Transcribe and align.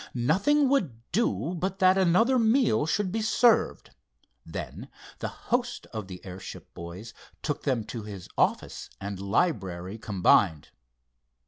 Nothing 0.15 0.67
would 0.67 0.99
do 1.11 1.53
but 1.55 1.77
that 1.77 1.95
another 1.95 2.39
meal 2.39 2.87
should 2.87 3.11
be 3.11 3.21
served. 3.21 3.91
Then 4.43 4.89
the 5.19 5.27
host 5.27 5.85
of 5.93 6.07
the 6.07 6.25
airship 6.25 6.73
boys 6.73 7.13
took 7.43 7.61
them 7.65 7.83
to 7.83 8.01
his 8.01 8.27
office 8.35 8.89
and 8.99 9.19
library 9.19 9.99
combined. 9.99 10.69